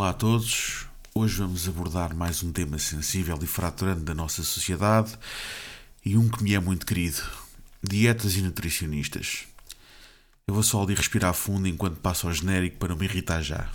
Olá 0.00 0.10
a 0.10 0.14
todos. 0.14 0.86
Hoje 1.14 1.36
vamos 1.36 1.68
abordar 1.68 2.16
mais 2.16 2.42
um 2.42 2.50
tema 2.50 2.78
sensível 2.78 3.38
e 3.42 3.46
fraturante 3.46 4.00
da 4.00 4.14
nossa 4.14 4.42
sociedade 4.42 5.12
e 6.02 6.16
um 6.16 6.26
que 6.26 6.42
me 6.42 6.54
é 6.54 6.58
muito 6.58 6.86
querido: 6.86 7.20
dietas 7.82 8.34
e 8.34 8.40
nutricionistas. 8.40 9.44
Eu 10.48 10.54
vou 10.54 10.62
só 10.62 10.82
ali 10.82 10.94
respirar 10.94 11.34
fundo 11.34 11.68
enquanto 11.68 12.00
passo 12.00 12.26
ao 12.26 12.32
genérico 12.32 12.78
para 12.78 12.88
não 12.88 12.96
me 12.96 13.04
irritar 13.04 13.42
já. 13.42 13.68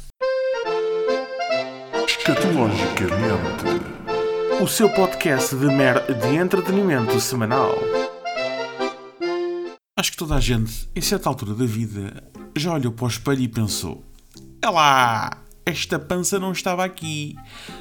Escatologicamente, 2.08 4.64
o 4.64 4.68
seu 4.68 4.90
podcast 4.90 5.56
de, 5.56 5.68
mer 5.68 6.08
de 6.08 6.36
entretenimento 6.36 7.22
semanal. 7.22 7.76
Acho 9.96 10.12
que 10.12 10.18
toda 10.18 10.34
a 10.34 10.40
gente, 10.40 10.90
em 10.96 11.02
certa 11.02 11.30
altura 11.30 11.54
da 11.54 11.68
vida, 11.68 12.24
já 12.56 12.74
olhou 12.74 12.92
para 12.92 13.06
o 13.06 13.10
espelho 13.10 13.44
e 13.44 13.48
pensou: 13.48 14.04
É 14.60 14.70
lá! 14.72 15.45
Esta 15.66 15.98
pança 15.98 16.40
não 16.40 16.52
estava 16.52 16.86
aqui. 16.86 17.36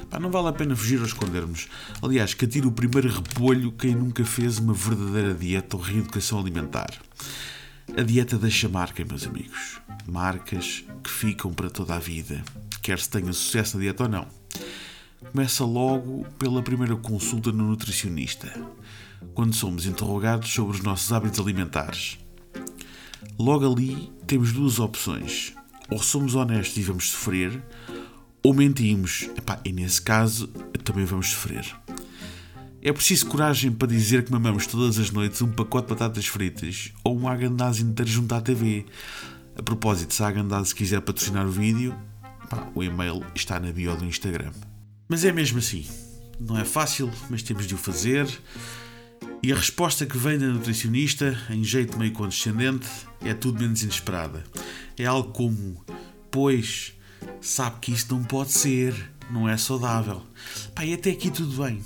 Pá, 0.09 0.19
não 0.19 0.31
vale 0.31 0.47
a 0.47 0.53
pena 0.53 0.75
fugir 0.75 0.99
ou 0.99 1.05
escondermos. 1.05 1.67
Aliás, 2.01 2.33
que 2.33 2.45
atire 2.45 2.65
o 2.65 2.71
primeiro 2.71 3.09
repolho 3.09 3.71
quem 3.71 3.93
nunca 3.93 4.25
fez 4.25 4.57
uma 4.57 4.73
verdadeira 4.73 5.35
dieta 5.35 5.77
ou 5.77 5.83
reeducação 5.83 6.39
alimentar. 6.39 6.89
A 7.95 8.01
dieta 8.01 8.39
deixa 8.39 8.67
marca, 8.67 9.05
meus 9.05 9.27
amigos. 9.27 9.79
Marcas 10.07 10.83
que 11.03 11.09
ficam 11.09 11.53
para 11.53 11.69
toda 11.69 11.95
a 11.95 11.99
vida, 11.99 12.43
quer 12.81 12.97
se 12.97 13.09
tenha 13.09 13.31
sucesso 13.31 13.77
na 13.77 13.83
dieta 13.83 14.03
ou 14.03 14.09
não. 14.09 14.27
Começa 15.31 15.63
logo 15.63 16.25
pela 16.39 16.63
primeira 16.63 16.95
consulta 16.95 17.51
no 17.51 17.67
nutricionista, 17.67 18.51
quando 19.35 19.53
somos 19.53 19.85
interrogados 19.85 20.51
sobre 20.51 20.77
os 20.77 20.83
nossos 20.83 21.11
hábitos 21.13 21.39
alimentares. 21.39 22.17
Logo 23.37 23.71
ali 23.71 24.11
temos 24.25 24.51
duas 24.51 24.79
opções 24.79 25.53
ou 25.89 26.01
somos 26.01 26.35
honestos 26.35 26.77
e 26.77 26.81
vamos 26.81 27.11
sofrer, 27.11 27.61
ou 28.43 28.53
mentimos. 28.53 29.29
Epá, 29.37 29.59
e 29.63 29.71
nesse 29.71 30.01
caso 30.01 30.47
também 30.83 31.05
vamos 31.05 31.31
sofrer. 31.31 31.65
É 32.81 32.93
preciso 32.93 33.25
coragem 33.25 33.71
para 33.71 33.87
dizer 33.87 34.23
que 34.23 34.31
mamamos 34.31 34.67
todas 34.67 34.99
as 34.99 35.09
noites 35.09 35.41
um 35.41 35.51
pacote 35.51 35.87
de 35.87 35.93
batatas 35.95 36.27
fritas 36.27 36.93
ou 37.03 37.17
um 37.17 37.27
agandaz 37.27 37.79
inteiro 37.79 38.11
junto 38.11 38.35
à 38.35 38.39
TV. 38.39 38.85
A 39.57 39.63
propósito, 39.63 40.13
se 40.13 40.21
a 40.21 40.27
agandaz 40.27 40.71
quiser 40.71 41.01
patrocinar 41.01 41.47
o 41.47 41.51
vídeo, 41.51 41.95
o 42.75 42.83
e-mail 42.83 43.23
está 43.33 43.59
na 43.59 43.71
bio 43.71 43.95
do 43.95 44.05
Instagram. 44.05 44.51
Mas 45.07 45.25
é 45.25 45.31
mesmo 45.31 45.57
assim. 45.57 45.87
Não 46.39 46.57
é 46.57 46.63
fácil, 46.65 47.11
mas 47.29 47.41
temos 47.41 47.65
de 47.65 47.73
o 47.73 47.77
fazer. 47.77 48.27
E 49.45 49.51
a 49.51 49.55
resposta 49.55 50.07
que 50.07 50.17
vem 50.17 50.39
da 50.39 50.47
nutricionista, 50.47 51.39
em 51.51 51.63
jeito 51.63 51.99
meio 51.99 52.11
condescendente, 52.11 52.87
é 53.21 53.31
tudo 53.31 53.61
menos 53.61 53.83
inesperada. 53.83 54.43
É 54.97 55.05
algo 55.05 55.31
como: 55.33 55.85
Pois, 56.31 56.93
sabe 57.41 57.75
que 57.79 57.91
isto 57.91 58.15
não 58.15 58.23
pode 58.23 58.51
ser, 58.51 59.11
não 59.29 59.47
é 59.47 59.55
saudável. 59.55 60.23
Pá, 60.73 60.83
e 60.83 60.95
até 60.95 61.11
aqui 61.11 61.29
tudo 61.29 61.63
bem. 61.63 61.79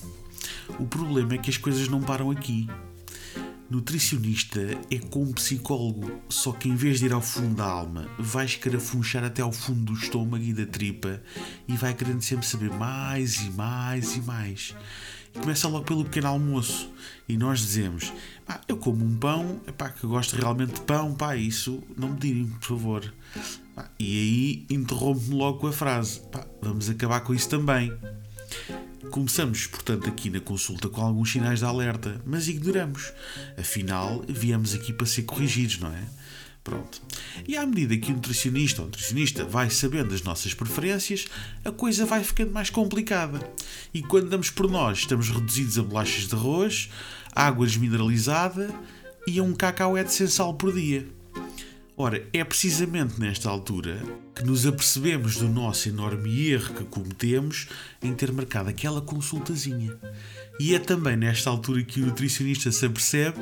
O 0.79 0.87
problema 0.87 1.33
é 1.33 1.37
que 1.37 1.49
as 1.49 1.57
coisas 1.57 1.89
não 1.89 2.01
param 2.01 2.31
aqui. 2.31 2.65
Nutricionista 3.69 4.61
é 4.89 4.97
como 4.97 5.33
psicólogo, 5.33 6.09
só 6.29 6.53
que 6.53 6.69
em 6.69 6.77
vez 6.77 6.99
de 6.99 7.07
ir 7.07 7.13
ao 7.13 7.21
fundo 7.21 7.55
da 7.55 7.65
alma, 7.65 8.09
vai 8.17 8.45
escarafunchar 8.45 9.25
até 9.25 9.41
ao 9.41 9.51
fundo 9.51 9.91
do 9.91 9.93
estômago 9.93 10.45
e 10.45 10.53
da 10.53 10.65
tripa 10.65 11.21
e 11.67 11.75
vai 11.75 11.93
querendo 11.93 12.21
sempre 12.21 12.47
saber 12.47 12.71
mais 12.71 13.41
e 13.41 13.49
mais 13.51 14.15
e 14.15 14.21
mais. 14.21 14.73
Começa 15.33 15.67
logo 15.67 15.85
pelo 15.85 16.03
pequeno 16.03 16.27
almoço 16.27 16.89
e 17.27 17.37
nós 17.37 17.59
dizemos: 17.59 18.11
pá, 18.45 18.61
Eu 18.67 18.77
como 18.77 19.05
um 19.05 19.17
pão, 19.17 19.61
pá, 19.77 19.89
que 19.89 20.05
gosto 20.05 20.35
realmente 20.35 20.73
de 20.73 20.81
pão, 20.81 21.13
pá, 21.13 21.35
isso 21.35 21.83
não 21.95 22.09
me 22.09 22.19
direm, 22.19 22.47
por 22.47 22.67
favor. 22.67 23.13
Pá, 23.75 23.89
e 23.99 24.05
aí 24.05 24.65
interrompe-me 24.69 25.35
logo 25.35 25.59
com 25.59 25.67
a 25.67 25.73
frase: 25.73 26.19
pá, 26.31 26.45
Vamos 26.61 26.89
acabar 26.89 27.21
com 27.21 27.33
isso 27.33 27.49
também. 27.49 27.93
Começamos, 29.11 29.65
portanto, 29.65 30.07
aqui 30.07 30.29
na 30.29 30.39
consulta 30.39 30.89
com 30.89 31.01
alguns 31.01 31.31
sinais 31.31 31.59
de 31.59 31.65
alerta, 31.65 32.21
mas 32.25 32.47
ignoramos. 32.47 33.11
Afinal, 33.57 34.23
viemos 34.27 34.73
aqui 34.73 34.93
para 34.93 35.07
ser 35.07 35.23
corrigidos, 35.23 35.79
não 35.79 35.89
é? 35.89 36.03
Pronto. 36.63 37.01
E 37.47 37.55
à 37.55 37.65
medida 37.65 37.97
que 37.97 38.11
o 38.11 38.15
nutricionista 38.15 38.81
ou 38.81 38.87
nutricionista 38.87 39.43
vai 39.43 39.69
sabendo 39.69 40.13
as 40.13 40.21
nossas 40.21 40.53
preferências, 40.53 41.27
a 41.63 41.71
coisa 41.71 42.05
vai 42.05 42.23
ficando 42.23 42.51
mais 42.51 42.69
complicada. 42.69 43.39
E 43.93 44.01
quando 44.01 44.29
damos 44.29 44.49
por 44.49 44.69
nós, 44.69 44.99
estamos 44.99 45.29
reduzidos 45.29 45.79
a 45.79 45.83
bolachas 45.83 46.27
de 46.27 46.35
arroz, 46.35 46.89
água 47.33 47.65
desmineralizada 47.65 48.73
e 49.25 49.39
a 49.39 49.43
um 49.43 49.53
cacauete 49.53 50.13
sem 50.13 50.27
sal 50.27 50.53
por 50.53 50.73
dia. 50.73 51.07
Ora, 52.01 52.25
é 52.31 52.43
precisamente 52.45 53.19
nesta 53.19 53.49
altura 53.49 54.01
que 54.33 54.45
nos 54.45 54.65
apercebemos 54.65 55.35
do 55.35 55.49
nosso 55.49 55.89
enorme 55.89 56.49
erro 56.49 56.73
que 56.73 56.85
cometemos 56.85 57.67
em 58.01 58.13
ter 58.13 58.31
marcado 58.31 58.69
aquela 58.69 59.01
consultazinha. 59.01 59.97
E 60.59 60.73
é 60.73 60.79
também 60.79 61.17
nesta 61.17 61.49
altura 61.49 61.83
que 61.83 62.01
o 62.01 62.05
nutricionista 62.05 62.71
se 62.71 62.85
apercebe 62.85 63.39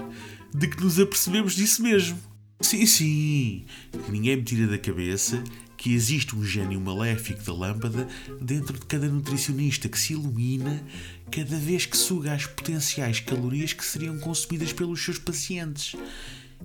de 0.56 0.68
que 0.68 0.82
nos 0.82 1.00
apercebemos 1.00 1.54
disso 1.54 1.84
mesmo. 1.84 2.18
Sim, 2.60 2.86
sim, 2.88 3.66
ninguém 4.10 4.38
me 4.38 4.44
tira 4.44 4.66
da 4.66 4.80
cabeça 4.80 5.44
que 5.78 5.94
existe 5.94 6.36
um 6.36 6.44
gênio 6.44 6.82
maléfico 6.82 7.44
da 7.44 7.54
lâmpada 7.54 8.08
dentro 8.42 8.74
de 8.80 8.86
cada 8.88 9.08
nutricionista 9.08 9.88
que 9.88 10.00
se 10.00 10.14
ilumina 10.14 10.84
cada 11.32 11.56
vez 11.56 11.86
que 11.86 11.96
suga 11.96 12.34
as 12.34 12.48
potenciais 12.48 13.20
calorias 13.20 13.74
que 13.74 13.86
seriam 13.86 14.18
consumidas 14.18 14.74
pelos 14.74 15.04
seus 15.04 15.20
pacientes. 15.20 15.96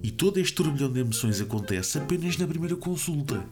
E 0.02 0.10
todo 0.10 0.38
este 0.38 0.54
turbilhão 0.54 0.90
de 0.90 1.00
emoções 1.00 1.42
acontece 1.42 1.98
apenas 1.98 2.38
na 2.38 2.46
primeira 2.46 2.74
consulta. 2.74 3.44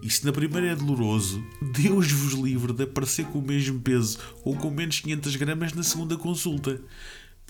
E 0.00 0.08
se 0.08 0.24
na 0.24 0.32
primeira 0.32 0.68
é 0.68 0.76
doloroso, 0.76 1.44
Deus 1.74 2.12
vos 2.12 2.34
livre 2.34 2.72
de 2.72 2.84
aparecer 2.84 3.26
com 3.26 3.40
o 3.40 3.42
mesmo 3.42 3.80
peso 3.80 4.18
ou 4.44 4.56
com 4.56 4.70
menos 4.70 5.00
500 5.00 5.34
gramas 5.34 5.72
na 5.72 5.82
segunda 5.82 6.16
consulta. 6.16 6.80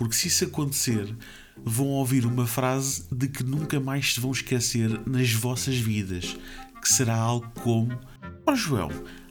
Porque 0.02 0.16
se 0.16 0.26
isso 0.26 0.46
acontecer, 0.46 1.14
vão 1.64 1.86
ouvir 1.86 2.26
uma 2.26 2.44
frase 2.44 3.04
de 3.12 3.28
que 3.28 3.44
nunca 3.44 3.78
mais 3.78 4.14
se 4.14 4.18
vão 4.18 4.32
esquecer 4.32 5.00
nas 5.06 5.32
vossas 5.32 5.76
vidas, 5.76 6.36
que 6.80 6.92
será 6.92 7.14
algo 7.14 7.48
como: 7.60 7.96
Ó 8.44 8.50
oh 8.50 8.56
João, 8.56 8.90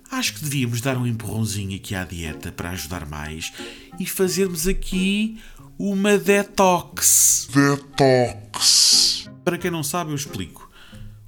acho 0.09 0.35
que 0.35 0.43
devíamos 0.45 0.79
dar 0.79 0.95
um 0.95 1.05
empurrãozinho 1.05 1.75
aqui 1.75 1.93
à 1.93 2.05
dieta 2.05 2.53
para 2.53 2.69
ajudar 2.69 3.05
mais 3.05 3.51
e 3.99 4.05
fazermos 4.05 4.65
aqui 4.65 5.41
uma 5.77 6.17
detox. 6.17 7.49
Detox. 7.53 9.29
Para 9.43 9.57
quem 9.57 9.69
não 9.69 9.83
sabe, 9.83 10.11
eu 10.11 10.15
explico. 10.15 10.71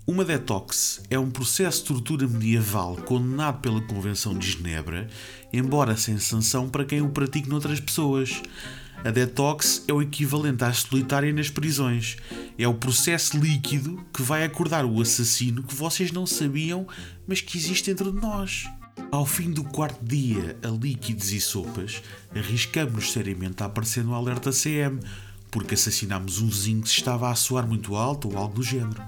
Uma 0.07 0.23
detox 0.23 1.01
é 1.09 1.19
um 1.19 1.29
processo 1.29 1.81
de 1.81 1.87
tortura 1.89 2.25
medieval 2.29 2.95
condenado 2.95 3.59
pela 3.59 3.81
Convenção 3.81 4.37
de 4.37 4.51
Genebra, 4.51 5.09
embora 5.51 5.97
sem 5.97 6.17
sanção 6.17 6.69
para 6.69 6.85
quem 6.85 7.01
o 7.01 7.09
pratique 7.09 7.49
noutras 7.49 7.81
pessoas. 7.81 8.41
A 9.03 9.11
detox 9.11 9.83
é 9.85 9.91
o 9.91 10.01
equivalente 10.01 10.63
à 10.63 10.71
solitária 10.71 11.33
nas 11.33 11.49
prisões. 11.49 12.15
É 12.57 12.65
o 12.65 12.73
processo 12.73 13.37
líquido 13.37 14.01
que 14.13 14.21
vai 14.21 14.45
acordar 14.45 14.85
o 14.85 15.01
assassino 15.01 15.61
que 15.61 15.75
vocês 15.75 16.09
não 16.13 16.25
sabiam, 16.25 16.87
mas 17.27 17.41
que 17.41 17.57
existe 17.57 17.93
dentro 17.93 18.13
de 18.13 18.21
nós. 18.21 18.63
Ao 19.11 19.25
fim 19.25 19.51
do 19.51 19.63
quarto 19.63 20.03
dia 20.05 20.57
a 20.63 20.69
líquidos 20.69 21.33
e 21.33 21.41
sopas, 21.41 22.01
arriscamos-nos 22.33 23.11
seriamente 23.11 23.61
a 23.61 23.65
aparecer 23.65 24.05
no 24.05 24.15
alerta 24.15 24.51
CM, 24.51 24.99
porque 25.51 25.73
assassinámos 25.73 26.39
um 26.39 26.47
vizinho 26.47 26.81
que 26.81 26.89
se 26.89 26.95
estava 26.95 27.29
a 27.29 27.35
soar 27.35 27.67
muito 27.67 27.97
alto 27.97 28.29
ou 28.29 28.37
algo 28.37 28.55
do 28.55 28.63
género. 28.63 29.03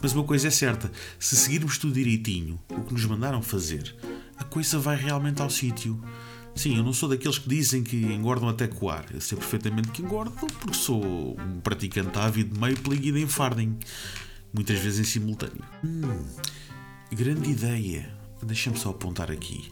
Mas 0.00 0.12
uma 0.12 0.22
coisa 0.22 0.46
é 0.46 0.50
certa: 0.52 0.90
se 1.18 1.34
seguirmos 1.34 1.78
tudo 1.78 1.94
direitinho, 1.94 2.60
o 2.70 2.82
que 2.82 2.92
nos 2.92 3.04
mandaram 3.06 3.42
fazer, 3.42 3.92
a 4.36 4.44
coisa 4.44 4.78
vai 4.78 4.96
realmente 4.96 5.42
ao 5.42 5.50
sítio. 5.50 6.00
Sim, 6.54 6.76
eu 6.76 6.84
não 6.84 6.92
sou 6.92 7.08
daqueles 7.08 7.38
que 7.38 7.48
dizem 7.48 7.82
que 7.82 7.96
engordam 7.96 8.48
até 8.48 8.66
coar. 8.66 9.06
Eu 9.12 9.20
sei 9.20 9.38
perfeitamente 9.38 9.90
que 9.90 10.02
engordo 10.02 10.32
porque 10.32 10.74
sou 10.74 11.02
um 11.40 11.60
praticante 11.60 12.18
ávido 12.18 12.54
de 12.54 12.60
meio 12.60 12.76
e 12.92 13.12
de 13.12 13.22
enfarding. 13.22 13.78
Muitas 14.52 14.78
vezes 14.78 15.00
em 15.00 15.04
simultâneo. 15.04 15.64
Hum, 15.82 16.24
grande 17.10 17.50
ideia 17.50 18.22
deixa-me 18.44 18.76
só 18.76 18.90
apontar 18.90 19.30
aqui, 19.30 19.70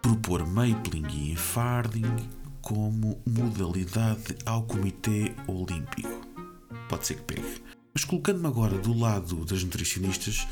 propor 0.00 0.46
Mapling 0.46 1.06
e 1.12 1.32
Enfarding 1.32 2.28
como 2.60 3.20
modalidade 3.26 4.36
ao 4.44 4.62
Comitê 4.62 5.32
Olímpico. 5.46 6.26
Pode 6.88 7.06
ser 7.06 7.14
que 7.16 7.22
pegue. 7.22 7.62
Mas 7.94 8.04
colocando-me 8.04 8.46
agora 8.46 8.76
do 8.78 8.92
lado 8.92 9.44
das 9.44 9.62
nutricionistas, 9.62 10.46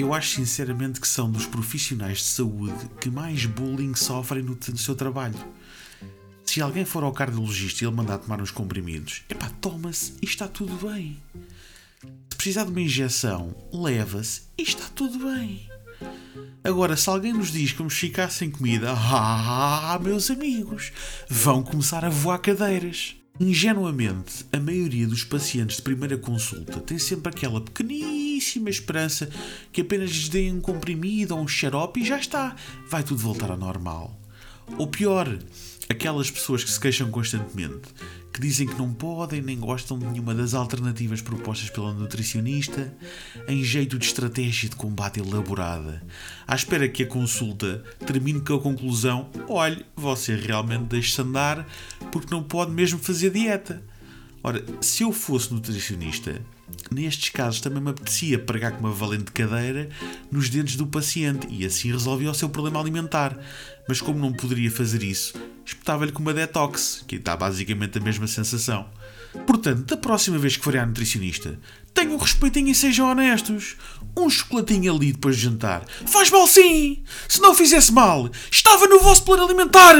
eu 0.00 0.14
acho 0.14 0.36
sinceramente 0.36 1.00
que 1.00 1.08
são 1.08 1.30
dos 1.30 1.46
profissionais 1.46 2.18
de 2.18 2.24
saúde 2.24 2.88
que 3.00 3.10
mais 3.10 3.44
bullying 3.44 3.94
sofrem 3.94 4.42
no, 4.42 4.54
no 4.54 4.78
seu 4.78 4.94
trabalho. 4.94 5.38
Se 6.44 6.60
alguém 6.60 6.84
for 6.84 7.04
ao 7.04 7.12
cardiologista 7.12 7.84
e 7.84 7.86
ele 7.86 7.94
mandar 7.94 8.18
tomar 8.18 8.40
uns 8.40 8.50
comprimidos, 8.50 9.22
epá, 9.28 9.50
toma-se 9.60 10.14
e 10.22 10.24
está 10.24 10.48
tudo 10.48 10.88
bem. 10.88 11.16
Se 12.30 12.36
precisar 12.36 12.64
de 12.64 12.70
uma 12.70 12.80
injeção, 12.80 13.54
leva-se 13.72 14.42
e 14.56 14.62
está 14.62 14.84
tudo 14.94 15.18
bem. 15.30 15.68
Agora, 16.64 16.96
se 16.96 17.08
alguém 17.08 17.32
nos 17.32 17.52
diz 17.52 17.72
que 17.72 17.78
vamos 17.78 17.94
ficar 17.94 18.30
sem 18.30 18.50
comida, 18.50 18.92
ah, 18.96 19.98
meus 20.02 20.30
amigos, 20.30 20.92
vão 21.28 21.62
começar 21.62 22.04
a 22.04 22.08
voar 22.08 22.38
cadeiras. 22.38 23.19
Ingenuamente, 23.42 24.44
a 24.52 24.60
maioria 24.60 25.06
dos 25.06 25.24
pacientes 25.24 25.76
de 25.76 25.82
primeira 25.82 26.18
consulta 26.18 26.78
tem 26.78 26.98
sempre 26.98 27.30
aquela 27.30 27.58
pequeníssima 27.58 28.68
esperança 28.68 29.30
que 29.72 29.80
apenas 29.80 30.10
lhes 30.10 30.28
deem 30.28 30.52
um 30.52 30.60
comprimido 30.60 31.34
ou 31.34 31.40
um 31.40 31.48
xarope 31.48 32.00
e 32.00 32.06
já 32.06 32.18
está, 32.18 32.54
vai 32.90 33.02
tudo 33.02 33.22
voltar 33.22 33.50
ao 33.50 33.56
normal. 33.56 34.19
Ou 34.78 34.86
pior, 34.86 35.38
aquelas 35.88 36.30
pessoas 36.30 36.62
que 36.64 36.70
se 36.70 36.78
queixam 36.78 37.10
constantemente, 37.10 37.88
que 38.32 38.40
dizem 38.40 38.66
que 38.66 38.78
não 38.78 38.92
podem 38.92 39.42
nem 39.42 39.58
gostam 39.58 39.98
de 39.98 40.06
nenhuma 40.06 40.34
das 40.34 40.54
alternativas 40.54 41.20
propostas 41.20 41.68
pela 41.68 41.92
nutricionista, 41.92 42.92
em 43.48 43.64
jeito 43.64 43.98
de 43.98 44.06
estratégia 44.06 44.68
de 44.68 44.76
combate 44.76 45.20
elaborada, 45.20 46.02
à 46.46 46.54
espera 46.54 46.88
que 46.88 47.02
a 47.02 47.06
consulta 47.06 47.84
termine 48.06 48.40
com 48.40 48.54
a 48.54 48.60
conclusão: 48.60 49.28
olhe, 49.48 49.84
você 49.96 50.36
realmente 50.36 50.84
deixa-se 50.84 51.20
andar 51.20 51.66
porque 52.12 52.32
não 52.32 52.42
pode 52.42 52.70
mesmo 52.70 52.98
fazer 52.98 53.30
dieta. 53.30 53.82
Ora, 54.42 54.64
se 54.80 55.02
eu 55.02 55.12
fosse 55.12 55.52
nutricionista, 55.52 56.40
nestes 56.90 57.30
casos 57.30 57.60
também 57.60 57.82
me 57.82 57.90
apetecia 57.90 58.38
pregar 58.38 58.72
com 58.72 58.80
uma 58.80 58.92
valente 58.92 59.30
cadeira 59.32 59.88
nos 60.30 60.48
dentes 60.48 60.76
do 60.76 60.86
paciente 60.86 61.46
e 61.50 61.64
assim 61.64 61.90
resolvia 61.90 62.30
o 62.30 62.34
seu 62.34 62.48
problema 62.48 62.80
alimentar. 62.80 63.38
Mas 63.88 64.00
como 64.00 64.18
não 64.18 64.32
poderia 64.32 64.70
fazer 64.70 65.02
isso, 65.02 65.34
espetava-lhe 65.64 66.12
com 66.12 66.22
uma 66.22 66.34
detox, 66.34 67.04
que 67.06 67.18
dá 67.18 67.36
basicamente 67.36 67.98
a 67.98 68.00
mesma 68.00 68.26
sensação. 68.26 68.88
Portanto, 69.46 69.84
da 69.84 69.96
próxima 69.96 70.38
vez 70.38 70.56
que 70.56 70.64
forem 70.64 70.80
à 70.80 70.86
nutricionista, 70.86 71.58
tenham 71.94 72.16
respeitinho 72.16 72.68
e 72.68 72.74
sejam 72.74 73.10
honestos. 73.10 73.76
Um 74.16 74.28
chocolatinho 74.28 74.94
ali 74.94 75.12
depois 75.12 75.36
de 75.36 75.42
jantar. 75.42 75.84
Faz 76.06 76.30
mal 76.30 76.46
sim! 76.46 77.02
Se 77.28 77.40
não 77.40 77.54
fizesse 77.54 77.92
mal, 77.92 78.28
estava 78.50 78.86
no 78.86 79.00
vosso 79.00 79.24
plano 79.24 79.44
alimentar! 79.44 79.96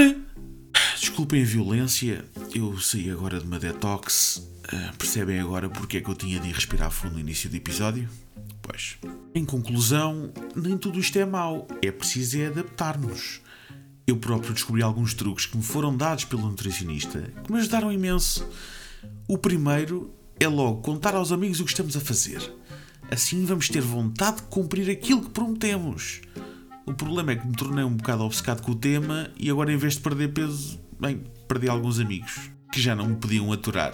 Desculpem 0.99 1.43
a 1.43 1.47
violência, 1.47 2.25
eu 2.55 2.79
saí 2.79 3.11
agora 3.11 3.39
de 3.39 3.47
uma 3.47 3.59
detox. 3.59 4.43
Uh, 4.73 4.97
percebem 4.97 5.41
agora 5.41 5.69
porque 5.69 5.97
é 5.97 6.01
que 6.01 6.09
eu 6.09 6.15
tinha 6.15 6.39
de 6.39 6.51
respirar 6.53 6.91
fundo 6.91 7.15
no 7.15 7.21
início 7.21 7.51
do 7.51 7.57
episódio? 7.57 8.09
Pois. 8.63 8.99
Em 9.35 9.45
conclusão, 9.45 10.33
nem 10.55 10.79
tudo 10.79 11.01
isto 11.01 11.19
é 11.19 11.25
mau. 11.25 11.67
É 11.83 11.91
preciso 11.91 12.39
é 12.39 12.47
adaptar-nos. 12.47 13.41
Eu 14.07 14.17
próprio 14.17 14.53
descobri 14.53 14.83
alguns 14.83 15.15
truques 15.15 15.47
que 15.47 15.57
me 15.57 15.63
foram 15.63 15.97
dados 15.97 16.25
pelo 16.25 16.49
nutricionista 16.49 17.21
que 17.45 17.53
me 17.53 17.59
ajudaram 17.59 17.93
imenso. 17.93 18.49
O 19.27 19.39
primeiro 19.39 20.13
é 20.39 20.47
logo 20.47 20.83
contar 20.83 21.15
aos 21.15 21.33
amigos 21.33 21.61
o 21.61 21.65
que 21.65 21.71
estamos 21.71 21.97
a 21.97 22.01
fazer. 22.01 22.41
Assim 23.11 23.45
vamos 23.45 23.69
ter 23.69 23.81
vontade 23.81 24.37
de 24.37 24.43
cumprir 24.45 24.89
aquilo 24.91 25.23
que 25.23 25.31
prometemos. 25.31 26.21
O 26.87 26.95
problema 26.95 27.33
é 27.33 27.37
que 27.37 27.47
me 27.47 27.55
tornei 27.55 27.85
um 27.85 27.95
bocado 27.95 28.25
obcecado 28.25 28.63
com 28.63 28.73
o 28.73 28.75
tema 28.75 29.31
e 29.37 29.51
agora, 29.51 29.73
em 29.73 29.77
vez 29.77 29.95
de 29.95 30.01
perder 30.01 30.33
peso, 30.33 30.81
bem, 30.99 31.25
perdi 31.47 31.69
alguns 31.69 32.01
amigos 32.01 32.51
que 32.73 32.81
já 32.81 32.95
não 32.95 33.09
me 33.09 33.17
podiam 33.17 33.53
aturar. 33.53 33.93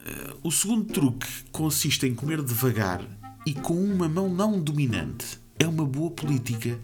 Uh, 0.00 0.48
o 0.48 0.50
segundo 0.50 0.84
truque 0.92 1.26
consiste 1.52 2.06
em 2.06 2.14
comer 2.14 2.42
devagar 2.42 3.02
e 3.46 3.52
com 3.52 3.74
uma 3.74 4.08
mão 4.08 4.28
não 4.28 4.60
dominante. 4.60 5.38
É 5.58 5.66
uma 5.66 5.84
boa 5.84 6.10
política 6.10 6.78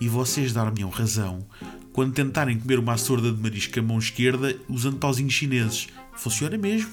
e 0.00 0.08
vocês 0.08 0.52
dar-me 0.52 0.82
razão 0.84 1.46
quando 1.92 2.14
tentarem 2.14 2.58
comer 2.58 2.78
uma 2.78 2.96
sorda 2.96 3.30
de 3.30 3.40
marisco 3.40 3.78
à 3.78 3.82
mão 3.82 3.98
esquerda 3.98 4.56
usando 4.68 4.96
pauzinhos 4.96 5.34
chineses. 5.34 5.88
Funciona 6.16 6.56
mesmo. 6.56 6.92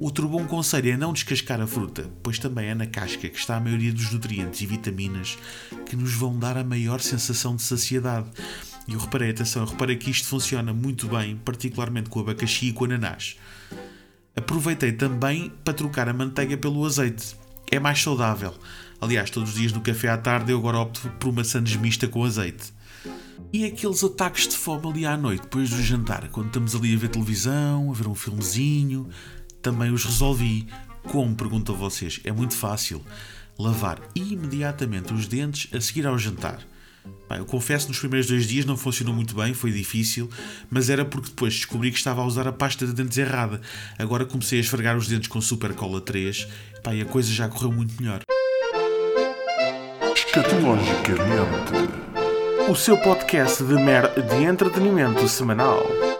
Outro 0.00 0.28
bom 0.28 0.44
conselho 0.46 0.90
é 0.90 0.96
não 0.96 1.12
descascar 1.12 1.60
a 1.60 1.66
fruta, 1.66 2.10
pois 2.24 2.36
também 2.36 2.66
é 2.66 2.74
na 2.74 2.86
casca 2.86 3.28
que 3.28 3.38
está 3.38 3.56
a 3.56 3.60
maioria 3.60 3.92
dos 3.92 4.12
nutrientes 4.12 4.60
e 4.60 4.66
vitaminas 4.66 5.38
que 5.86 5.94
nos 5.94 6.12
vão 6.12 6.36
dar 6.36 6.56
a 6.56 6.64
maior 6.64 7.00
sensação 7.00 7.54
de 7.54 7.62
saciedade. 7.62 8.26
E 8.88 8.94
eu 8.94 8.98
reparei, 8.98 9.30
atenção, 9.30 9.62
eu 9.62 9.68
reparei 9.68 9.94
que 9.94 10.10
isto 10.10 10.26
funciona 10.26 10.72
muito 10.72 11.06
bem, 11.06 11.36
particularmente 11.44 12.10
com 12.10 12.18
o 12.18 12.22
abacaxi 12.22 12.66
e 12.66 12.72
com 12.72 12.82
o 12.82 12.86
ananás. 12.86 13.36
Aproveitei 14.34 14.92
também 14.92 15.52
para 15.62 15.74
trocar 15.74 16.08
a 16.08 16.12
manteiga 16.12 16.56
pelo 16.56 16.84
azeite. 16.86 17.36
É 17.70 17.78
mais 17.78 18.02
saudável. 18.02 18.54
Aliás, 19.00 19.30
todos 19.30 19.50
os 19.50 19.56
dias 19.56 19.72
no 19.72 19.80
café 19.80 20.08
à 20.08 20.16
tarde 20.16 20.52
eu 20.52 20.58
agora 20.58 20.78
opto 20.78 21.08
por 21.18 21.28
uma 21.28 21.44
sandes 21.44 21.76
mista 21.76 22.08
com 22.08 22.24
azeite. 22.24 22.72
E 23.52 23.66
aqueles 23.66 24.02
ataques 24.02 24.48
de 24.48 24.56
fome 24.56 24.88
ali 24.88 25.06
à 25.06 25.16
noite, 25.16 25.42
depois 25.42 25.68
do 25.68 25.82
jantar, 25.82 26.28
quando 26.30 26.46
estamos 26.46 26.74
ali 26.74 26.94
a 26.94 26.98
ver 26.98 27.08
televisão, 27.08 27.90
a 27.90 27.94
ver 27.94 28.06
um 28.06 28.14
filmezinho, 28.14 29.08
também 29.60 29.90
os 29.90 30.04
resolvi. 30.04 30.66
Como, 31.04 31.34
pergunto 31.34 31.72
a 31.72 31.74
vocês, 31.74 32.20
é 32.24 32.32
muito 32.32 32.54
fácil. 32.54 33.04
Lavar 33.58 34.00
imediatamente 34.14 35.12
os 35.12 35.26
dentes 35.26 35.68
a 35.74 35.80
seguir 35.80 36.06
ao 36.06 36.18
jantar. 36.18 36.60
Eu 37.30 37.46
confesso 37.46 37.88
nos 37.88 37.98
primeiros 37.98 38.28
dois 38.28 38.46
dias 38.46 38.64
não 38.64 38.76
funcionou 38.76 39.14
muito 39.14 39.34
bem, 39.34 39.54
foi 39.54 39.72
difícil, 39.72 40.28
mas 40.70 40.90
era 40.90 41.04
porque 41.04 41.30
depois 41.30 41.54
descobri 41.54 41.90
que 41.90 41.96
estava 41.96 42.20
a 42.20 42.24
usar 42.24 42.46
a 42.46 42.52
pasta 42.52 42.86
de 42.86 42.92
dentes 42.92 43.16
errada. 43.18 43.60
Agora 43.98 44.24
comecei 44.24 44.58
a 44.58 44.60
esfregar 44.60 44.96
os 44.96 45.08
dentes 45.08 45.28
com 45.28 45.40
Super 45.40 45.72
Cola 45.72 46.00
3 46.00 46.46
pá, 46.82 46.94
e 46.94 47.00
a 47.00 47.04
coisa 47.04 47.32
já 47.32 47.48
correu 47.48 47.72
muito 47.72 47.94
melhor. 48.00 48.20
Escatologicamente, 50.14 51.72
o 52.68 52.74
seu 52.74 52.96
podcast 52.98 53.62
de 53.64 53.74
mer 53.74 54.08
de 54.08 54.44
entretenimento 54.44 55.26
semanal. 55.28 56.11